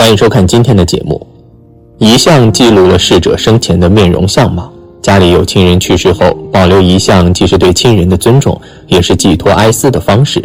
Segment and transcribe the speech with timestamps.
[0.00, 1.26] 欢迎收看今天的节目。
[1.98, 4.72] 遗像记录了逝者生前的面容相貌，
[5.02, 10.42] 家里有亲人去世后，保留遗像既是对亲人的尊重，也是寄托哀思的方式。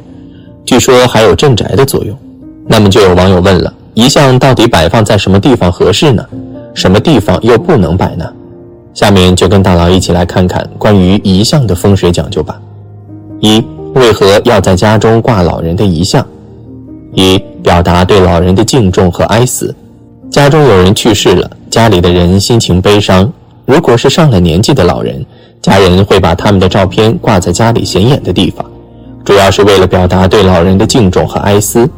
[0.66, 2.14] 据说还有镇宅的作用。
[2.68, 6.26] 那么就有网友问了：遗像到底摆放在什么地方合适呢？
[6.74, 8.30] 什么地方又不能摆呢？
[8.94, 12.60] 下面就跟大佬一起来看看关于遗像的风水讲究吧。
[13.40, 13.64] 一、
[13.94, 16.28] 为何要在家中挂老人的遗像？
[17.16, 19.74] 一、表达对老人的敬重和哀思。
[20.30, 23.32] 家中有人去世了，家里的人心情悲伤。
[23.66, 25.26] 如果是上了年纪的老人，
[25.62, 28.66] 家人会把他们的照片挂在家里显眼的地方，
[29.24, 31.90] 主要是为了表达对老人的敬重和哀思。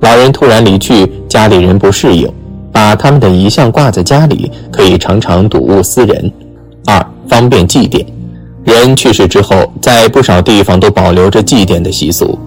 [0.00, 2.28] 老人突然离去，家里人不适应，
[2.72, 6.32] 把他们的遗像挂在家里，可以常常睹物思人。
[6.86, 8.04] 二、方便祭奠。
[8.64, 12.38] 人去世之后，在不少地方都保留着祭奠的习俗。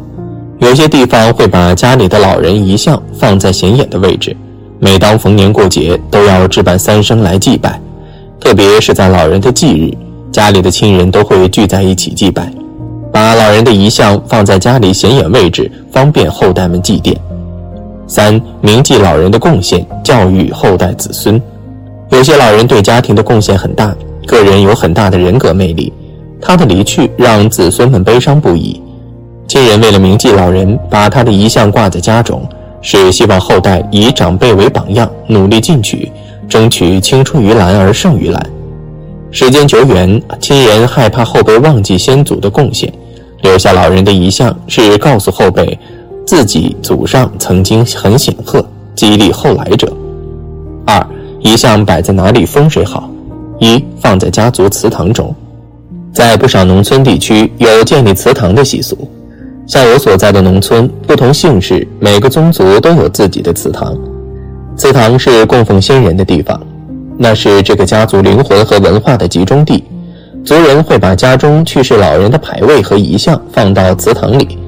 [0.59, 4.36] 有些地方会把家里的老人遗像放在显眼的位置，
[4.80, 7.80] 每当逢年过节都要置办三牲来祭拜，
[8.39, 9.94] 特别是在老人的忌日，
[10.31, 12.50] 家里的亲人都会聚在一起祭拜，
[13.11, 17.14] 把老人的遗像放在家里显眼位置，方便后代们祭奠。
[18.08, 21.42] 三、铭记老人的贡献，教育后代子孙。
[22.09, 23.94] 有些老人对家庭的贡献很大，
[24.26, 25.92] 个人有很大的人格魅力，
[26.39, 28.81] 他的离去让子孙们悲伤不已。
[29.56, 32.45] 亲人为了铭记老人，把他的遗像挂在家中，
[32.81, 36.11] 是希望后代以长辈为榜样，努力进取，
[36.50, 38.45] 争取青出于蓝而胜于蓝。
[39.31, 42.92] 时间久远，亲人害怕后辈忘记先祖的贡献，
[43.44, 45.80] 留下老人的遗像，是告诉后辈，
[46.28, 48.61] 自己祖上曾经很显赫，
[48.94, 49.89] 激励后来者。
[50.86, 51.08] 二，
[51.39, 53.09] 遗像摆在哪里风水好？
[53.59, 55.33] 一，放在家族祠堂中，
[56.14, 58.98] 在不少农村地区有建立祠堂的习俗。
[59.67, 63.98] 像我所在的农村，不同姓氏，每个宗族都有自己的祠堂。
[64.77, 66.59] 祠堂是供奉先人的地方，
[67.17, 69.83] 那是这个家族灵魂和文化的集中地。
[70.43, 74.59] 族人会把家中去世老人的牌位和遗像放到祠堂里，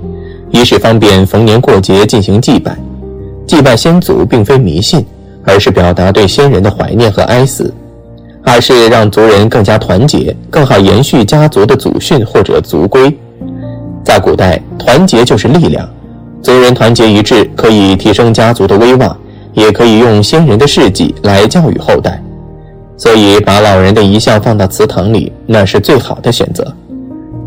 [0.49, 2.75] 一是方便逢年过节进行祭拜。
[3.45, 5.05] 祭拜先祖并非迷信，
[5.43, 7.71] 而是表达对先人的怀念和哀思；
[8.43, 13.15] 二是让族人更加团结，更好延续家族的祖训或者族规。
[14.07, 15.85] 在古代，团结就是力量，
[16.41, 19.13] 族人团结一致，可以提升家族的威望，
[19.51, 22.17] 也可以用先人的事迹来教育后代。
[22.95, 26.65] 所以，把老人的遗像放到祠堂里，那是最好的选择。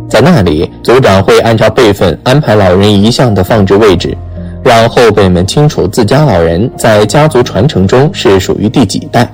[0.07, 4.15] 在那里，族长会按照辈分安排老人遗像的放置位置，
[4.63, 9.27] 让后辈们清楚自家老人在家族传承中是属于第几代。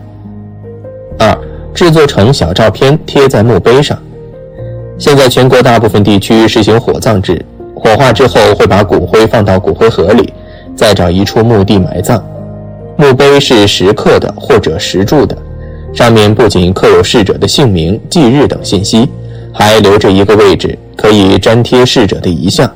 [1.18, 1.36] 二，
[1.74, 3.98] 制作成小照片贴在墓碑上。
[4.98, 10.32] 现在全国大部分地区实行火葬制，火化之后会把骨灰放到骨灰盒里，
[10.74, 12.22] 再找一处墓地埋葬。
[12.96, 15.36] 墓碑是石刻的或者石柱的，
[15.92, 19.06] 上面不仅刻有逝者的姓名、忌日等信息，
[19.52, 22.70] 还留着一个位置可以粘贴逝者的遗像。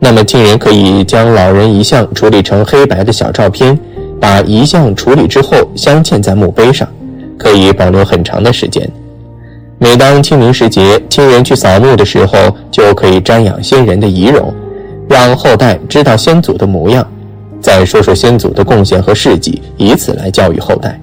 [0.00, 3.78] 那么亲人可以将老人遗像处理成黑白的小照片，
[4.20, 6.88] 把遗像处理之后镶嵌在墓碑上，
[7.38, 8.90] 可以保留很长的时间。
[9.80, 12.36] 每当清明时节，亲人去扫墓的时候，
[12.68, 14.52] 就可以瞻仰先人的遗容，
[15.08, 17.06] 让后代知道先祖的模样，
[17.60, 21.00] 再说说先祖的贡献和事迹，以此来教育后代。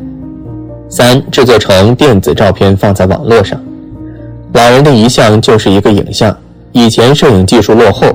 [0.89, 3.57] 三、制作成电子照片放在网络上。
[4.53, 6.37] 老人的遗像就是一个影像，
[6.73, 8.07] 以前摄影技术落后，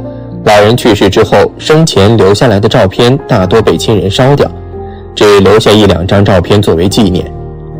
[0.44, 4.50] 老人去世之后，生前留下来的照片大多被亲人烧掉，
[5.14, 7.24] 只留下一两张照片作为纪念。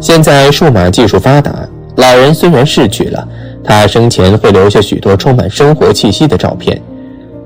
[0.00, 1.52] 现在数码技术发达。
[2.00, 3.28] 老人虽然逝去了，
[3.62, 6.80] 他生前会留下许多充满生活气息的照片。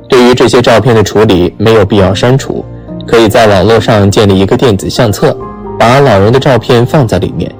[0.08, 2.64] 对于这些照片的处理，没有必要删除，
[3.04, 5.36] 可以在网络上建立一个电子相册，
[5.76, 7.50] 把老人的照片放在里面。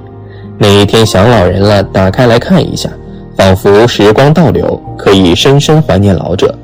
[0.57, 2.89] 哪一天想老人了，打开来看一下，
[3.35, 6.55] 仿佛时光倒流，可以深深怀念老者。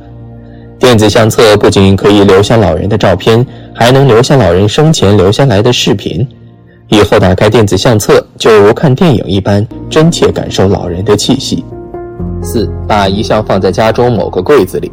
[0.79, 6.25] 电子相册不仅可以留下老人的照片，还能留下老人生前留下来的视频。
[6.91, 11.63] 以后打开电子相册，就如看电影一般，真切感受老人的气息。
[12.43, 14.91] 四，把遗像放在家中某个柜子里。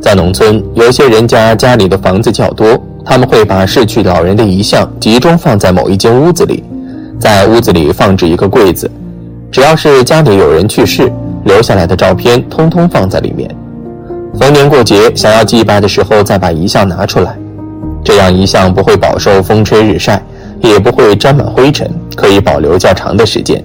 [0.00, 6.64] 在农村，有些人家家里的房子较多，他们会把逝去老人的遗像集中放在某一间屋子里，
[7.20, 8.90] 在屋子里放置一个柜子，
[9.52, 11.12] 只要是家里有人去世，
[11.44, 13.54] 留下来的照片通通放在里面。
[14.40, 17.36] 逢年过节想要祭拜的时候，再把遗像拿出来，
[18.02, 20.22] 这样遗像不会饱受风吹日晒。
[20.60, 23.62] 也不会沾满灰尘，可以保留较长的时间。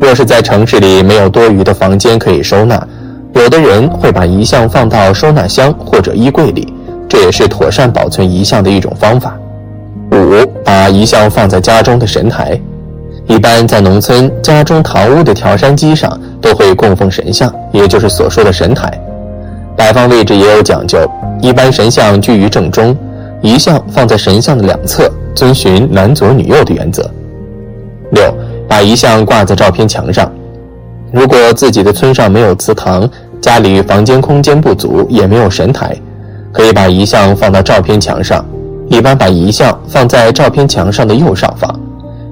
[0.00, 2.86] 若是在城市里没有多余的房间可以收纳，
[3.34, 6.72] 有的人会把遗像放到收纳箱或者衣柜里，
[7.08, 9.34] 这也是妥善保存遗像的一种方法。
[10.12, 12.58] 五，把遗像放在家中的神台。
[13.26, 18.90] 一般在农村，家中堂屋的挑山机上都会供奉神像，也就是所说的神台。
[19.76, 20.98] 摆放位置也有讲究，
[21.42, 22.96] 一般神像居于正中，
[23.42, 27.08] 遗像放在神像的两侧，遵循男左女右的原则。
[28.10, 28.34] 六，
[28.68, 30.28] 把遗像挂在照片墙上。
[31.12, 33.08] 如果自己的村上没有祠堂，
[33.40, 35.96] 家里房间空间不足，也没有神台，
[36.50, 38.44] 可以把遗像放到照片墙上。
[38.88, 41.72] 一般把遗像放在照片墙上的右上方，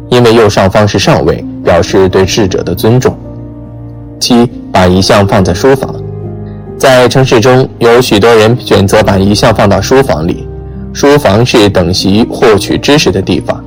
[0.09, 3.17] 因为右上方是上位，表示对逝者的尊重。
[4.19, 5.95] 七，把遗像放在书房。
[6.77, 10.46] 在城市中，有许多人选择把遗像放到书房里。
[10.97, 13.63] 书房是等习、获取知识的地方，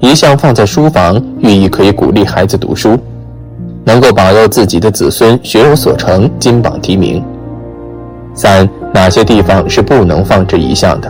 [0.00, 2.98] 遗像放在书房，寓意可以鼓励孩子读书。
[3.84, 7.22] 能够保佑自己的子孙学有所成、金榜题名。
[8.34, 11.08] 三，哪些地方是不能放置遗像的？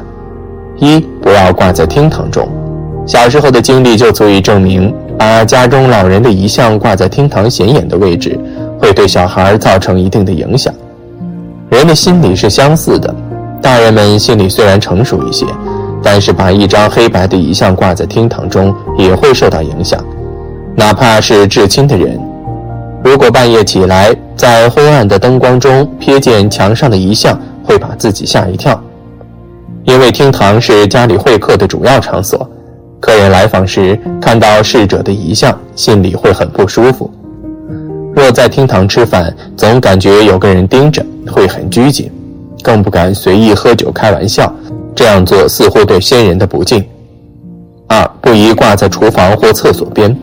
[0.78, 2.46] 一，不要挂在厅堂中。
[3.06, 8.38] 小时候的经历就足以证明，把家中老人的遗像挂在厅堂显眼的位置，
[8.78, 10.74] 会对小孩造成一定的影响。
[11.70, 13.14] 人的心理是相似的，
[13.62, 15.44] 大人们心里虽然成熟一些，
[16.02, 20.02] 但是把一张黑白的遗像挂在厅堂中，也会受到影响，
[20.76, 22.18] 哪怕是至亲的人。
[23.04, 28.80] 如果半夜起来，在昏暗的灯光中瞥见墙上的遗像，会把自己吓一跳，
[29.84, 32.48] 因为厅堂是家里会客的主要场所，
[33.00, 37.10] 客人来访时看到逝者的遗像，心里会很不舒服。
[38.14, 42.10] 若在厅堂吃饭，总感觉有个人盯着，会很拘谨，
[42.66, 44.52] 更不敢随意喝酒开玩笑，
[44.92, 46.84] 这样做似乎对先人的不敬。
[47.86, 50.14] 二，不宜挂在厨房或厕所边。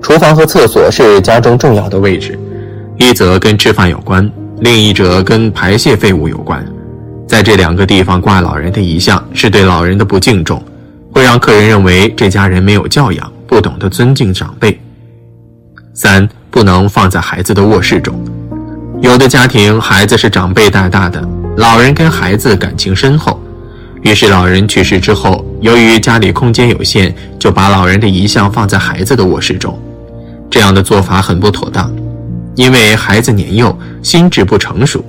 [0.00, 2.38] 厨房和厕所是家中重要的位置，
[2.96, 6.64] 一则跟吃饭有关，另一则跟排泄废物有关。
[7.26, 10.62] 在这两个地方挂老人的遗像，是对老人的不敬重，
[11.12, 14.80] 会让客人认为这家人没有教养，不懂得尊敬长辈。
[15.92, 18.14] 三，不能放在孩子的卧室中。
[19.02, 21.20] 有的家庭孩子是长辈带大的，
[21.60, 23.38] 老人跟孩子感情深厚，
[24.00, 29.78] 于是老人去世之后，由于家里空间有限，就把老人的遗像放在孩子的卧室中。
[30.48, 31.92] 这样的做法很不妥当，
[32.56, 35.04] 因为孩子年幼，心智不成熟。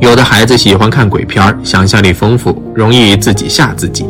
[0.00, 4.06] 有的孩子喜欢看鬼片，想象力丰富，容易自己吓自己。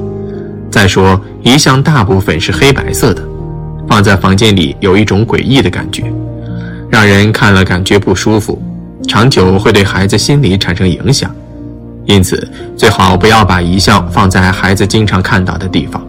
[0.70, 3.20] 再说，遗像大部分是黑白色的，
[3.88, 6.04] 放在房间里有一种诡异的感觉，
[6.88, 8.62] 让人看了感觉不舒服，
[9.08, 11.28] 长久会对孩子心理产生影响。
[12.06, 16.00] 因此，最好不要把遗像放在孩子经常看到的地方。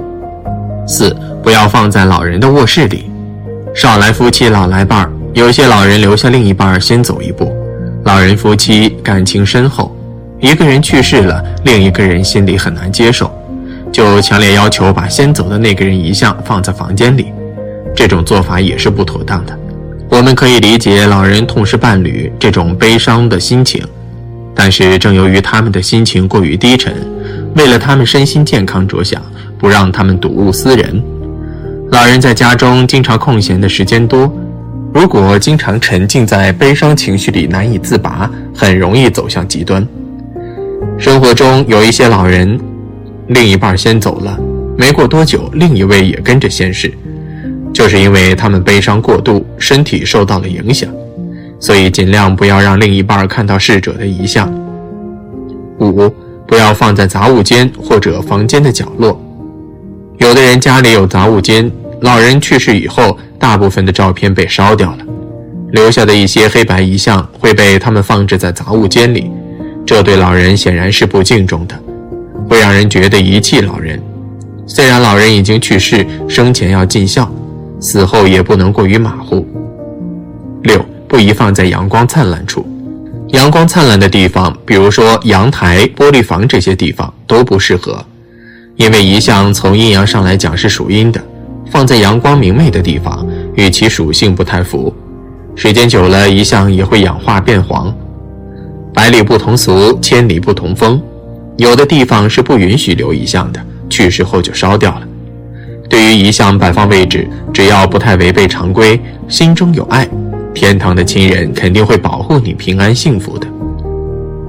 [0.87, 3.11] 四，不要放在老人的卧室里。
[3.75, 7.51] 少来夫妻老来伴儿，有些老人留下另一半先走一步。
[8.05, 9.95] 老人夫妻感情深厚，
[10.39, 13.31] 一个人去世了，另一个人心里很难接受，
[13.91, 17.33] 就强烈要求把先走的那个人遗像放在房间里。
[17.95, 19.59] 这种做法也是不妥当的。
[20.09, 23.83] 我们可以理解老人痛失伴侣这种悲伤的心情，
[24.57, 26.91] 但是正由于他们的心情过于低沉，
[27.55, 29.21] 为了他们身心健康着想，
[29.59, 31.01] 不让他们睹物思人。
[31.91, 34.29] 老人在家中经常空闲的时间多，
[34.93, 39.87] 如果经常沉浸在悲伤情绪里难以自拔，很容易走向极端。
[40.97, 42.59] 生活中有一些老人，
[43.27, 44.37] 另一半先走了，
[44.75, 46.91] 没过多久，另一位也跟着先逝，
[47.71, 50.89] 就是因为他们悲伤过度，身体受到了影响，
[51.59, 54.51] 所以尽量不要让另一半看到逝者的遗像。
[55.79, 56.09] 五，
[56.47, 59.19] 不要放在杂物间或者房间的角落。
[60.17, 61.71] 有的人家里有杂物间，
[62.01, 64.97] 老人去世以后，大部分的照片被烧掉了，
[65.71, 69.29] 留下的一些黑白遗像会被他们放置在杂物间里，
[69.85, 71.79] 这对老人显然是不敬重的，
[72.49, 74.01] 会让人觉得遗弃老人。
[74.65, 77.31] 虽然老人已经去世，生前要尽孝，
[77.79, 79.47] 死后也不能过于马虎。
[80.63, 82.65] 六，不宜放在阳光灿烂处，
[83.29, 88.03] 阳光灿烂的地方，比如说阳台、玻璃房这些地方都不适合。
[88.75, 91.19] 因为遗像从阴阳上来讲是属阴的，
[91.71, 94.93] 放在阳光明媚的地方，与其属性不太符。
[95.55, 97.91] 时间久了，遗像也会氧化变黄。
[98.93, 101.01] 百里不同俗，千里不同风。
[101.55, 103.59] 有的地方是不允许留遗像的，
[103.89, 105.01] 去世后就烧掉了。
[105.89, 110.07] 对于遗像摆放位置，只要不太违背常规，心中有爱，
[110.57, 113.47] 天堂的亲人肯定会保护你平安幸福的。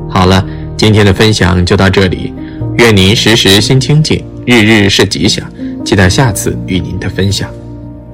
[0.08, 0.42] 好了，
[0.74, 2.32] 今天的分享就到这里。
[2.78, 5.44] 愿您时时心清静，日日是吉祥。
[5.84, 7.50] 期待下次与您的分享。